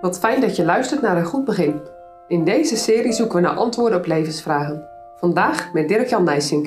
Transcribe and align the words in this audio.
Wat 0.00 0.18
fijn 0.18 0.40
dat 0.40 0.56
je 0.56 0.64
luistert 0.64 1.00
naar 1.00 1.16
een 1.16 1.24
goed 1.24 1.44
begin. 1.44 1.80
In 2.28 2.44
deze 2.44 2.76
serie 2.76 3.12
zoeken 3.12 3.36
we 3.36 3.42
naar 3.42 3.56
antwoorden 3.56 3.98
op 3.98 4.06
levensvragen. 4.06 4.88
Vandaag 5.16 5.72
met 5.72 5.88
Dirk-Jan 5.88 6.24
Nijsink. 6.24 6.66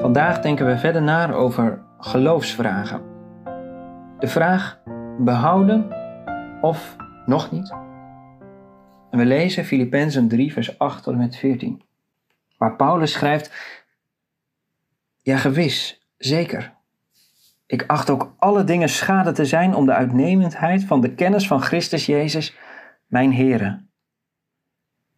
Vandaag 0.00 0.40
denken 0.40 0.66
we 0.66 0.78
verder 0.78 1.02
na 1.02 1.32
over 1.32 1.82
geloofsvragen. 1.98 3.00
De 4.18 4.26
vraag 4.26 4.80
behouden 5.18 5.88
of 6.60 6.96
nog 7.26 7.50
niet? 7.50 7.70
En 9.10 9.18
we 9.18 9.24
lezen 9.24 9.64
Filippenzen 9.64 10.28
3, 10.28 10.52
vers 10.52 10.78
8 10.78 11.02
tot 11.02 11.12
en 11.12 11.18
met 11.18 11.36
14. 11.36 11.82
Waar 12.64 12.76
Paulus 12.76 13.12
schrijft: 13.12 13.52
Ja, 15.22 15.36
gewis, 15.36 16.06
zeker. 16.16 16.74
Ik 17.66 17.84
acht 17.86 18.10
ook 18.10 18.34
alle 18.38 18.64
dingen 18.64 18.88
schade 18.88 19.32
te 19.32 19.44
zijn 19.44 19.74
om 19.74 19.86
de 19.86 19.92
uitnemendheid 19.92 20.84
van 20.84 21.00
de 21.00 21.14
kennis 21.14 21.46
van 21.46 21.62
Christus 21.62 22.06
Jezus, 22.06 22.56
mijn 23.06 23.34
Heere. 23.34 23.84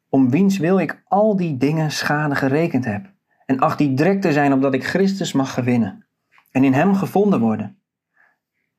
Om 0.08 0.30
wiens 0.30 0.58
wil 0.58 0.78
ik 0.78 1.02
al 1.04 1.36
die 1.36 1.56
dingen 1.56 1.90
schade 1.90 2.34
gerekend 2.34 2.84
heb. 2.84 3.12
En 3.44 3.58
acht 3.58 3.78
die 3.78 3.94
drek 3.94 4.20
te 4.20 4.32
zijn 4.32 4.52
opdat 4.52 4.74
ik 4.74 4.84
Christus 4.84 5.32
mag 5.32 5.54
gewinnen. 5.54 6.06
En 6.50 6.64
in 6.64 6.72
hem 6.72 6.94
gevonden 6.94 7.40
worden. 7.40 7.78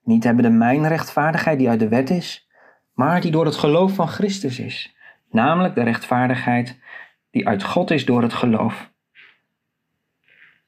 Niet 0.04 0.24
hebben 0.24 0.44
de 0.44 0.50
mijn 0.50 0.88
rechtvaardigheid 0.88 1.58
die 1.58 1.70
uit 1.70 1.80
de 1.80 1.88
wet 1.88 2.10
is, 2.10 2.50
maar 2.94 3.22
die 3.22 3.32
door 3.32 3.46
het 3.46 3.56
geloof 3.56 3.94
van 3.94 4.08
Christus 4.08 4.60
is. 4.60 4.96
Namelijk 5.30 5.76
de 5.76 5.84
rechtvaardigheid 5.84 6.80
die 7.32 7.48
uit 7.48 7.64
God 7.64 7.92
is 7.92 8.06
door 8.06 8.22
het 8.22 8.34
geloof. 8.34 8.92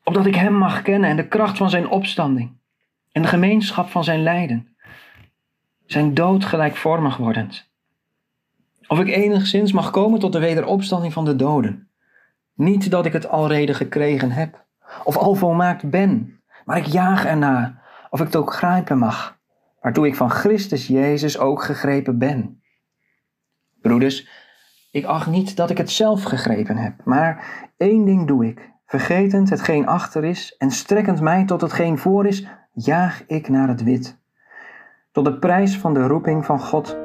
Opdat 0.04 0.26
ik 0.26 0.36
Hem 0.36 0.54
mag 0.54 0.82
kennen 0.82 1.10
en 1.10 1.16
de 1.16 1.28
kracht 1.28 1.58
van 1.58 1.70
Zijn 1.70 1.90
opstanding 1.90 2.58
en 3.12 3.22
de 3.22 3.28
gemeenschap 3.28 3.90
van 3.90 4.04
Zijn 4.04 4.24
lijden, 4.24 4.76
Zijn 5.86 6.14
dood 6.14 6.46
gelijkvormig 6.46 7.18
wordend. 7.18 7.70
Of 8.88 9.00
ik 9.00 9.08
enigszins 9.08 9.72
mag 9.72 9.92
komen 9.92 10.20
tot 10.20 10.34
de 10.34 10.40
wederopstanding 10.40 11.14
van 11.14 11.26
de 11.26 11.36
doden. 11.36 11.90
Niet 12.54 12.92
dat 12.92 13.06
ik 13.06 13.14
het 13.14 13.28
alrede 13.28 13.74
gekregen 13.74 14.32
heb, 14.32 14.66
of 15.04 15.18
al 15.18 15.36
volmaakt 15.36 15.90
ben, 15.90 16.42
maar 16.66 16.78
ik 16.78 16.86
jaag 16.86 17.26
erna, 17.26 17.82
of 18.10 18.20
ik 18.20 18.26
het 18.26 18.36
ook 18.36 18.54
grijpen 18.54 18.98
mag, 18.98 19.38
waartoe 19.82 20.08
ik 20.08 20.16
van 20.16 20.30
Christus 20.30 20.88
Jezus 20.88 21.38
ook 21.38 21.64
gegrepen 21.64 22.18
ben. 22.18 22.62
Broeders, 23.82 24.28
ik 24.92 25.06
acht 25.06 25.28
niet 25.28 25.56
dat 25.56 25.70
ik 25.70 25.78
het 25.78 25.90
zelf 25.90 26.24
gegrepen 26.24 26.78
heb, 26.78 26.94
maar 27.04 27.46
één 27.78 28.06
ding 28.06 28.28
doe 28.28 28.46
ik. 28.46 28.72
Vergetend 28.86 29.50
hetgeen 29.50 29.88
achter 29.88 30.24
is 30.24 30.56
en 30.58 30.72
strekkend 30.72 31.22
mij 31.22 31.46
tot 31.46 31.62
hetgeen 31.62 31.98
voor 31.98 32.26
is, 32.26 32.48
jaag 32.74 33.24
ik 33.28 33.50
naar 33.50 33.68
het 33.68 33.84
wit. 33.84 34.18
Tot 35.12 35.26
de 35.26 35.40
prijs 35.40 35.78
van 35.78 35.94
de 35.94 36.08
roeping 36.08 36.46
van 36.46 36.60
God, 36.60 36.98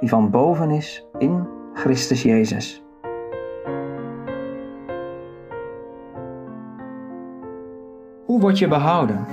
die 0.00 0.08
van 0.08 0.30
boven 0.30 0.70
is 0.70 1.06
in 1.18 1.46
Christus 1.74 2.22
Jezus. 2.22 2.82
Hoe 8.24 8.40
word 8.40 8.58
je 8.58 8.68
behouden? 8.68 9.26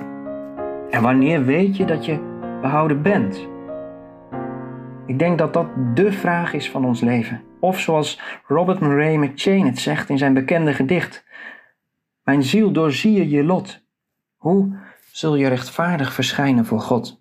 En 0.89 1.01
wanneer 1.01 1.45
weet 1.45 1.77
je 1.77 1.85
dat 1.85 2.05
je 2.05 2.19
behouden 2.61 3.01
bent? 3.01 3.47
Ik 5.05 5.19
denk 5.19 5.37
dat 5.37 5.53
dat 5.53 5.67
de 5.93 6.11
vraag 6.11 6.53
is 6.53 6.71
van 6.71 6.85
ons 6.85 7.01
leven. 7.01 7.41
Of 7.65 7.79
zoals 7.79 8.19
Robert 8.47 8.79
Murray 8.79 9.15
McChain 9.15 9.65
het 9.65 9.79
zegt 9.79 10.09
in 10.09 10.17
zijn 10.17 10.33
bekende 10.33 10.73
gedicht: 10.73 11.25
Mijn 12.23 12.43
ziel, 12.43 12.71
doorzie 12.71 13.29
je 13.29 13.43
lot. 13.43 13.81
Hoe 14.35 14.77
zul 15.11 15.35
je 15.35 15.47
rechtvaardig 15.47 16.13
verschijnen 16.13 16.65
voor 16.65 16.79
God? 16.79 17.19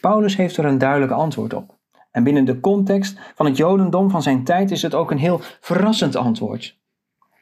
Paulus 0.00 0.36
heeft 0.36 0.56
er 0.56 0.64
een 0.64 0.78
duidelijk 0.78 1.12
antwoord 1.12 1.54
op. 1.54 1.78
En 2.10 2.24
binnen 2.24 2.44
de 2.44 2.60
context 2.60 3.18
van 3.34 3.46
het 3.46 3.56
Jodendom 3.56 4.10
van 4.10 4.22
zijn 4.22 4.44
tijd 4.44 4.70
is 4.70 4.82
het 4.82 4.94
ook 4.94 5.10
een 5.10 5.18
heel 5.18 5.40
verrassend 5.60 6.16
antwoord. 6.16 6.78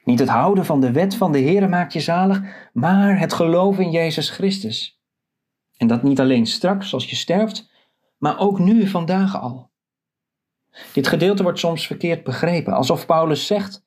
Niet 0.04 0.18
het 0.18 0.28
houden 0.28 0.64
van 0.64 0.80
de 0.80 0.92
wet 0.92 1.16
van 1.16 1.32
de 1.32 1.38
Heer 1.38 1.68
maakt 1.68 1.92
je 1.92 2.00
zalig, 2.00 2.40
maar 2.72 3.18
het 3.18 3.32
geloof 3.32 3.78
in 3.78 3.90
Jezus 3.90 4.30
Christus. 4.30 5.00
En 5.76 5.86
dat 5.86 6.02
niet 6.02 6.20
alleen 6.20 6.46
straks 6.46 6.94
als 6.94 7.10
je 7.10 7.16
sterft, 7.16 7.70
maar 8.18 8.38
ook 8.38 8.58
nu, 8.58 8.86
vandaag 8.86 9.40
al. 9.40 9.72
Dit 10.92 11.06
gedeelte 11.06 11.42
wordt 11.42 11.58
soms 11.58 11.86
verkeerd 11.86 12.24
begrepen, 12.24 12.72
alsof 12.72 13.06
Paulus 13.06 13.46
zegt 13.46 13.84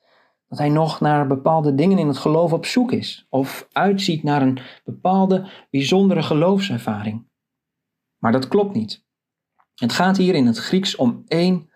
dat 0.48 0.58
hij 0.58 0.70
nog 0.70 1.00
naar 1.00 1.28
bepaalde 1.28 1.76
dingen 1.76 1.98
in 1.98 2.08
het 2.08 2.18
geloof 2.18 2.54
op 2.54 2.66
zoek 2.66 2.92
is, 2.92 3.26
of 3.30 3.68
uitziet 3.72 4.24
naar 4.24 4.42
een 4.42 4.60
bepaalde 4.84 5.50
bijzondere 5.70 6.24
geloofservaring. 6.24 7.28
Maar 8.18 8.32
dat 8.32 8.48
klopt 8.48 8.76
niet. 8.76 9.06
Het 9.76 9.94
gaat 9.94 10.18
hier 10.18 10.36
in 10.36 10.46
het 10.46 10.58
Grieks 10.58 10.96
om 10.96 11.24
één 11.28 11.70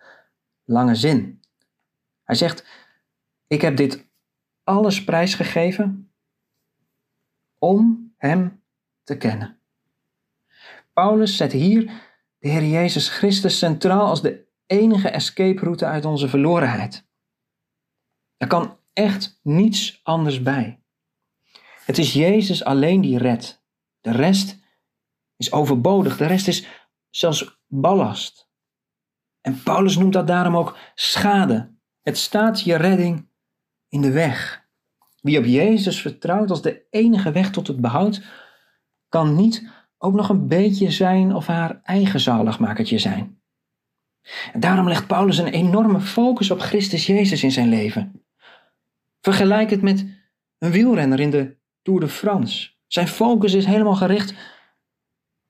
lange 0.64 0.94
zin. 0.94 1.40
Hij 2.22 2.36
zegt: 2.36 2.66
Ik 3.46 3.60
heb 3.60 3.76
dit 3.76 4.08
alles 4.64 5.04
prijsgegeven 5.04 6.12
om 7.58 8.12
Hem 8.16 8.62
te 9.02 9.16
kennen. 9.16 9.60
Paulus 10.92 11.36
zet 11.36 11.52
hier 11.52 11.84
de 12.38 12.48
Heer 12.48 12.64
Jezus 12.64 13.08
Christus 13.08 13.58
centraal 13.58 14.06
als 14.06 14.22
de 14.22 14.50
enige 14.72 15.08
escape 15.08 15.60
route 15.60 15.86
uit 15.86 16.04
onze 16.04 16.28
verlorenheid. 16.28 17.06
Er 18.36 18.46
kan 18.46 18.78
echt 18.92 19.40
niets 19.42 20.00
anders 20.02 20.42
bij. 20.42 20.82
Het 21.84 21.98
is 21.98 22.12
Jezus 22.12 22.64
alleen 22.64 23.00
die 23.00 23.18
redt. 23.18 23.64
De 24.00 24.10
rest 24.12 24.58
is 25.36 25.52
overbodig, 25.52 26.16
de 26.16 26.26
rest 26.26 26.48
is 26.48 26.66
zelfs 27.10 27.60
ballast. 27.66 28.50
En 29.40 29.62
Paulus 29.62 29.96
noemt 29.96 30.12
dat 30.12 30.26
daarom 30.26 30.56
ook 30.56 30.76
schade. 30.94 31.74
Het 32.02 32.18
staat 32.18 32.60
je 32.60 32.76
redding 32.76 33.28
in 33.88 34.00
de 34.00 34.10
weg. 34.10 34.66
Wie 35.20 35.38
op 35.38 35.44
Jezus 35.44 36.00
vertrouwt 36.00 36.50
als 36.50 36.62
de 36.62 36.86
enige 36.90 37.32
weg 37.32 37.50
tot 37.50 37.66
het 37.66 37.80
behoud, 37.80 38.22
kan 39.08 39.34
niet 39.34 39.70
ook 39.98 40.14
nog 40.14 40.28
een 40.28 40.48
beetje 40.48 40.90
zijn 40.90 41.34
of 41.34 41.46
haar 41.46 41.80
eigen 41.82 42.20
zaligmakertje 42.20 42.98
zijn. 42.98 43.41
En 44.52 44.60
daarom 44.60 44.88
legt 44.88 45.06
Paulus 45.06 45.38
een 45.38 45.46
enorme 45.46 46.00
focus 46.00 46.50
op 46.50 46.60
Christus 46.60 47.06
Jezus 47.06 47.42
in 47.42 47.50
zijn 47.50 47.68
leven. 47.68 48.24
Vergelijk 49.20 49.70
het 49.70 49.82
met 49.82 50.06
een 50.58 50.70
wielrenner 50.70 51.20
in 51.20 51.30
de 51.30 51.56
Tour 51.82 52.00
de 52.00 52.08
France. 52.08 52.70
Zijn 52.86 53.08
focus 53.08 53.54
is 53.54 53.64
helemaal 53.64 53.96
gericht 53.96 54.34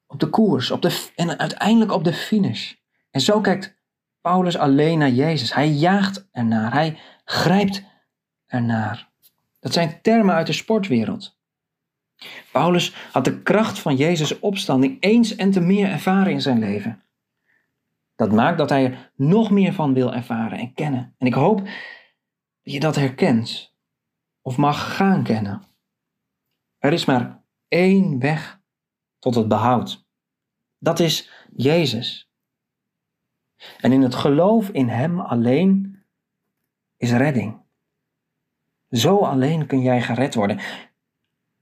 op 0.07 0.21
de 0.21 0.29
koers 0.29 0.71
op 0.71 0.83
de, 0.83 1.11
en 1.17 1.39
uiteindelijk 1.39 1.93
op 1.93 2.05
de 2.05 2.13
finish. 2.13 2.73
En 3.11 3.21
zo 3.21 3.41
kijkt 3.41 3.81
Paulus 4.21 4.57
alleen 4.57 4.99
naar 4.99 5.11
Jezus. 5.11 5.55
Hij 5.55 5.69
jaagt 5.69 6.29
ernaar, 6.33 6.73
hij 6.73 6.99
grijpt 7.25 7.83
ernaar. 8.47 9.11
Dat 9.61 9.73
zijn 9.73 9.99
termen 10.03 10.35
uit 10.35 10.47
de 10.47 10.53
sportwereld. 10.53 11.41
Paulus 12.53 12.95
had 13.13 13.25
de 13.25 13.43
kracht 13.43 13.79
van 13.79 13.97
Jezus' 13.97 14.39
opstanding 14.39 14.97
eens 15.01 15.37
en 15.37 15.51
te 15.51 15.61
meer 15.61 15.89
ervaren 15.89 16.33
in 16.33 16.41
zijn 16.41 16.59
leven. 16.59 17.03
Dat 18.15 18.33
maakt 18.33 18.59
dat 18.59 18.69
hij 18.69 18.85
er 18.85 19.13
nog 19.17 19.51
meer 19.51 19.73
van 19.73 19.95
wil 19.95 20.15
ervaren 20.15 20.59
en 20.59 20.75
kennen. 20.75 21.15
En 21.19 21.27
ik 21.27 21.35
hoop 21.35 21.59
dat 22.63 22.73
je 22.73 22.81
dat 22.81 22.97
herkent 22.97 23.75
of 24.41 24.57
mag 24.57 24.97
gaan 24.97 25.23
kennen. 25.23 25.63
Er 26.79 26.93
is 26.93 27.05
maar 27.05 27.43
één 27.69 28.19
weg 28.19 28.61
tot 29.19 29.35
het 29.35 29.49
behoud. 29.49 30.07
Dat 30.79 31.01
is 31.01 31.31
Jezus. 31.57 32.31
En 33.81 33.93
in 33.93 34.03
het 34.03 34.15
geloof 34.15 34.69
in 34.69 34.89
Hem 34.89 35.21
alleen 35.21 36.03
is 36.97 37.13
redding. 37.13 37.61
Zo 38.91 39.19
alleen 39.19 39.67
kun 39.67 39.81
jij 39.81 40.03
gered 40.03 40.35
worden. 40.35 40.61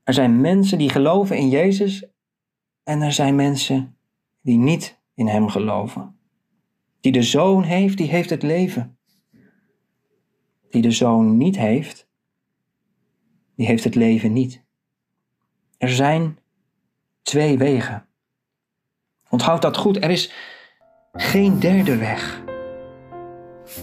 Er 0.03 0.15
zijn 0.15 0.41
mensen 0.41 0.79
die 0.79 0.91
geloven 0.91 1.37
in 1.37 1.49
Jezus 1.49 2.07
en 2.83 3.03
er 3.03 3.13
zijn 3.13 3.35
mensen 3.35 3.97
die 4.41 4.59
niet 4.59 5.01
in 5.15 5.27
Hem 5.27 5.49
geloven. 5.49 6.20
Die 7.01 7.13
de 7.13 7.23
zoon 7.23 7.63
heeft, 7.63 7.97
die 7.97 8.09
heeft 8.09 8.31
het 8.31 8.43
leven. 8.43 8.99
Die 10.71 10.83
de 10.83 10.91
zoon 10.91 11.37
niet 11.37 11.57
heeft, 11.59 12.09
die 13.57 13.67
heeft 13.67 13.85
het 13.85 13.95
leven 13.95 14.33
niet. 14.33 14.65
Er 15.79 15.89
zijn 15.89 16.39
twee 17.23 17.59
wegen. 17.59 18.07
Onthoud 19.29 19.63
dat 19.63 19.77
goed, 19.77 20.05
er 20.05 20.11
is 20.11 20.33
geen 21.13 21.59
derde 21.59 21.97
weg. 21.97 22.43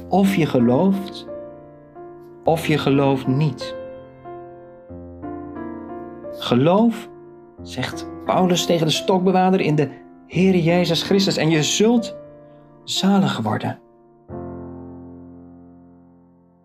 Of 0.10 0.36
je 0.36 0.46
gelooft, 0.46 1.28
of 2.44 2.68
je 2.68 2.78
gelooft 2.78 3.28
niet. 3.28 3.76
Geloof, 6.32 7.10
zegt 7.62 8.08
Paulus 8.26 8.66
tegen 8.66 8.88
de 8.88 8.94
stokbewaarder 8.94 9.60
in 9.60 9.76
de 9.76 9.90
Heer 10.28 10.56
Jezus 10.56 11.04
Christus, 11.04 11.38
en 11.38 11.50
je 11.50 11.64
zult 11.64 12.16
zalig 12.90 13.38
worden. 13.38 13.87